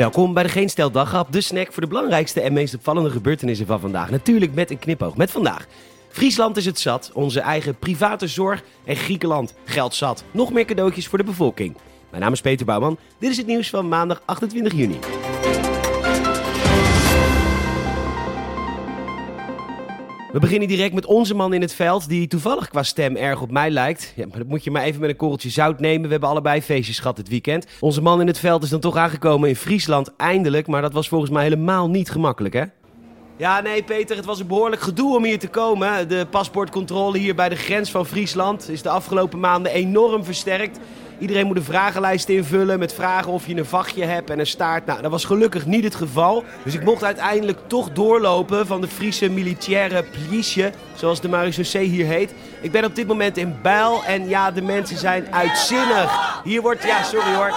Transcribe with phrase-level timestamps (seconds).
[0.00, 3.66] Welkom bij de Geen Stel Daghap, de snack voor de belangrijkste en meest opvallende gebeurtenissen
[3.66, 4.10] van vandaag.
[4.10, 5.16] Natuurlijk met een knipoog.
[5.16, 5.66] Met vandaag.
[6.08, 10.24] Friesland is het zat, onze eigen private zorg en Griekenland geld zat.
[10.30, 11.76] Nog meer cadeautjes voor de bevolking.
[12.10, 12.98] Mijn naam is Peter Bouwman.
[13.18, 14.98] Dit is het nieuws van maandag 28 juni.
[20.32, 23.50] We beginnen direct met onze man in het veld, die toevallig qua stem erg op
[23.50, 24.12] mij lijkt.
[24.16, 26.04] Ja, maar dat moet je maar even met een korreltje zout nemen.
[26.04, 27.66] We hebben allebei feestjes gehad dit weekend.
[27.80, 30.66] Onze man in het veld is dan toch aangekomen in Friesland, eindelijk.
[30.66, 32.64] Maar dat was volgens mij helemaal niet gemakkelijk, hè?
[33.36, 36.08] Ja, nee, Peter, het was een behoorlijk gedoe om hier te komen.
[36.08, 40.78] De paspoortcontrole hier bij de grens van Friesland is de afgelopen maanden enorm versterkt.
[41.20, 44.86] Iedereen moet een vragenlijst invullen met vragen of je een vachtje hebt en een staart.
[44.86, 46.44] Nou, dat was gelukkig niet het geval.
[46.64, 52.06] Dus ik mocht uiteindelijk toch doorlopen van de Friese militaire politie, zoals de marechaussee hier
[52.06, 52.34] heet.
[52.60, 56.40] Ik ben op dit moment in Bijl en ja, de mensen zijn uitzinnig.
[56.44, 57.52] Hier wordt, ja, sorry hoor.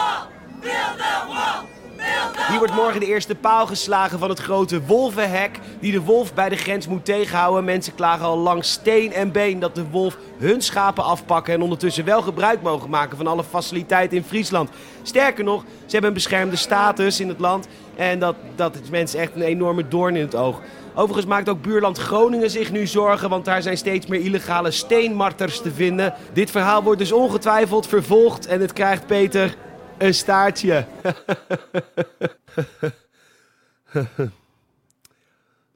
[2.48, 6.50] Hier wordt morgen de eerste paal geslagen van het grote wolvenhek die de wolf bij
[6.50, 7.64] de grens moet tegenhouden.
[7.64, 12.06] Mensen klagen al langs steen en been dat de wolf hun schapen afpakken en ondertussen
[12.06, 14.70] wel gebruik mogen maken van alle faciliteiten in Friesland.
[15.02, 19.20] Sterker nog, ze hebben een beschermde status in het land en dat, dat is mensen
[19.20, 20.62] echt een enorme doorn in het oog.
[20.96, 25.62] Overigens maakt ook buurland Groningen zich nu zorgen, want daar zijn steeds meer illegale steenmarters
[25.62, 26.14] te vinden.
[26.34, 29.56] Dit verhaal wordt dus ongetwijfeld vervolgd en het krijgt Peter
[29.98, 30.86] een staartje.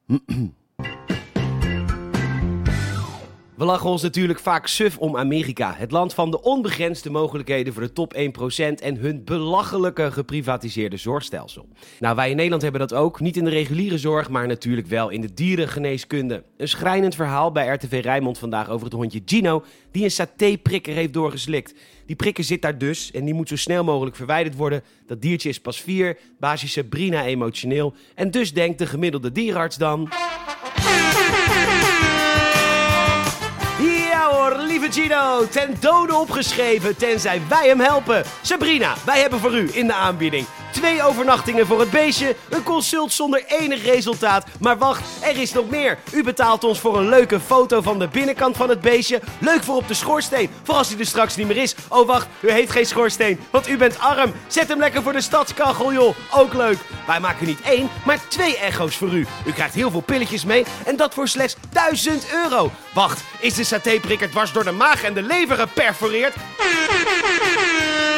[3.57, 5.73] We lachen ons natuurlijk vaak suf om Amerika.
[5.77, 8.17] Het land van de onbegrensde mogelijkheden voor de top 1%
[8.81, 11.67] en hun belachelijke geprivatiseerde zorgstelsel.
[11.99, 13.19] Nou, wij in Nederland hebben dat ook.
[13.19, 16.43] Niet in de reguliere zorg, maar natuurlijk wel in de dierengeneeskunde.
[16.57, 21.13] Een schrijnend verhaal bij RTV Rijnmond vandaag over het hondje Gino, die een satéprikker heeft
[21.13, 21.73] doorgeslikt.
[22.05, 24.83] Die prikker zit daar dus en die moet zo snel mogelijk verwijderd worden.
[25.05, 27.93] Dat diertje is pas 4, baasje Sabrina emotioneel.
[28.15, 30.09] En dus denkt de gemiddelde dierenarts dan...
[34.97, 38.23] Gino, ten dode opgeschreven, tenzij wij hem helpen.
[38.41, 40.45] Sabrina, wij hebben voor u in de aanbieding
[40.77, 44.45] twee overnachtingen voor het beestje, een consult zonder enig resultaat.
[44.59, 45.97] Maar wacht, er is nog meer.
[46.13, 49.21] U betaalt ons voor een leuke foto van de binnenkant van het beestje.
[49.39, 51.75] Leuk voor op de schoorsteen, voor als hij er straks niet meer is.
[51.87, 54.33] Oh wacht, u heeft geen schoorsteen, want u bent arm.
[54.47, 56.77] Zet hem lekker voor de stadskachel joh, ook leuk.
[57.07, 59.27] Wij maken niet één, maar twee echo's voor u.
[59.45, 62.71] U krijgt heel veel pilletjes mee en dat voor slechts 1000 euro.
[62.93, 66.35] Wacht, is de satéprikker dwars door de maag en de lever geperforeerd?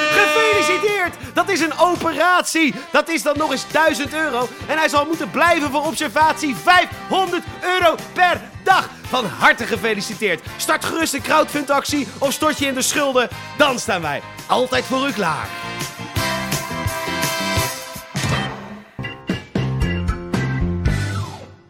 [0.10, 1.16] Gefeliciteerd!
[1.34, 2.76] Dat is een operatie.
[2.92, 4.48] Dat is dan nog eens 1000 euro.
[4.68, 8.90] En hij zal moeten blijven voor observatie 500 euro per dag.
[9.10, 10.42] Van harte gefeliciteerd.
[10.58, 13.30] Start gerust een crowdfundactie of stort je in de schulden.
[13.58, 15.48] Dan staan wij altijd voor u klaar.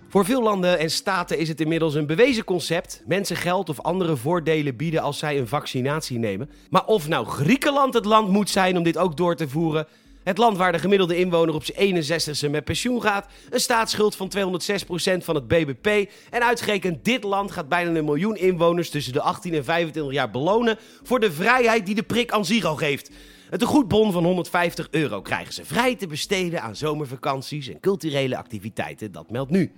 [0.09, 3.03] Voor veel landen en staten is het inmiddels een bewezen concept.
[3.05, 6.49] Mensen geld of andere voordelen bieden als zij een vaccinatie nemen.
[6.69, 9.87] Maar of nou Griekenland het land moet zijn om dit ook door te voeren.
[10.23, 13.27] Het land waar de gemiddelde inwoner op zijn 61ste met pensioen gaat.
[13.49, 16.11] Een staatsschuld van 206% van het BBP.
[16.29, 20.31] En uitgerekend dit land gaat bijna een miljoen inwoners tussen de 18 en 25 jaar
[20.31, 20.77] belonen.
[21.03, 23.11] voor de vrijheid die de prik aan al geeft.
[23.49, 29.11] Het goedbon van 150 euro krijgen ze vrij te besteden aan zomervakanties en culturele activiteiten.
[29.11, 29.71] Dat meldt nu.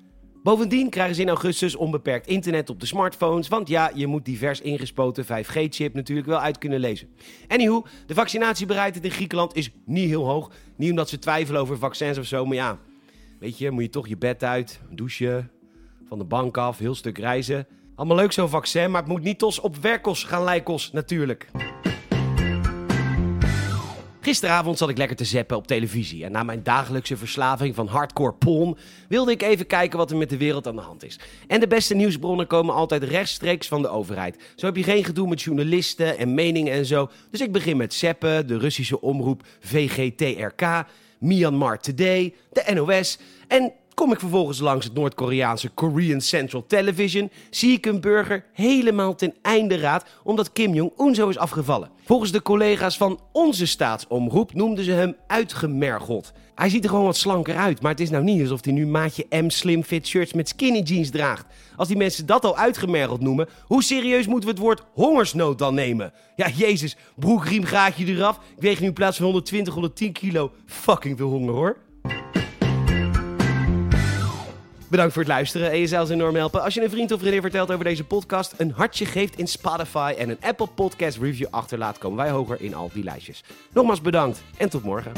[0.44, 3.48] Bovendien krijgen ze in augustus onbeperkt internet op de smartphones.
[3.48, 7.08] Want ja, je moet divers ingespoten 5G-chip natuurlijk wel uit kunnen lezen.
[7.48, 10.52] Anywho, de vaccinatiebereidheid in Griekenland is niet heel hoog.
[10.76, 12.80] Niet omdat ze twijfelen over vaccins of zo, maar ja,
[13.40, 15.52] weet je, moet je toch je bed uit, douchen,
[16.08, 17.68] van de bank af, heel stuk reizen.
[17.96, 21.50] Allemaal leuk zo'n vaccin, maar het moet niet tos op werkos gaan lijkos natuurlijk.
[24.24, 28.34] Gisteravond zat ik lekker te zeppen op televisie en na mijn dagelijkse verslaving van hardcore
[28.34, 28.78] porn
[29.08, 31.20] wilde ik even kijken wat er met de wereld aan de hand is.
[31.48, 34.54] En de beste nieuwsbronnen komen altijd rechtstreeks van de overheid.
[34.56, 37.10] Zo heb je geen gedoe met journalisten en meningen en zo.
[37.32, 40.86] Dus ik begin met zeppen, de Russische omroep VGTRK,
[41.20, 43.18] Myanmar Today, de NOS
[43.48, 49.16] en Kom ik vervolgens langs het Noord-Koreaanse Korean Central Television, zie ik een burger helemaal
[49.16, 51.90] ten einde raad omdat Kim Jong-un zo is afgevallen.
[52.06, 56.32] Volgens de collega's van onze staatsomroep noemden ze hem uitgemergeld.
[56.56, 58.88] Hij ziet er gewoon wat slanker uit, maar het is nou niet alsof hij nu
[58.88, 61.46] maatje M slim fit shirts met skinny jeans draagt.
[61.76, 65.74] Als die mensen dat al uitgemergeld noemen, hoe serieus moeten we het woord hongersnood dan
[65.74, 66.14] nemen?
[66.36, 68.40] Ja, jezus, broekriem gaatje eraf.
[68.56, 70.52] Ik weeg nu in plaats van 120, 110 kilo.
[70.66, 71.78] Fucking veel honger hoor.
[74.92, 77.42] Bedankt voor het luisteren en je zelfs enorm helpen als je een vriend of vriendin
[77.42, 81.98] vertelt over deze podcast, een hartje geeft in Spotify en een Apple Podcast review achterlaat,
[81.98, 83.44] komen wij hoger in al die lijstjes.
[83.74, 85.12] Nogmaals bedankt en tot morgen.